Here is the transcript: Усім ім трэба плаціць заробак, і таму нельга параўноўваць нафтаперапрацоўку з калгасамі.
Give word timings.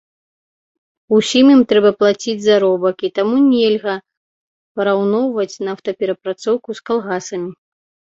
Усім 1.17 1.45
ім 1.55 1.59
трэба 1.73 1.91
плаціць 1.99 2.41
заробак, 2.45 2.95
і 3.09 3.11
таму 3.19 3.37
нельга 3.53 3.93
параўноўваць 4.81 5.61
нафтаперапрацоўку 5.69 6.69
з 6.81 6.85
калгасамі. 6.89 7.49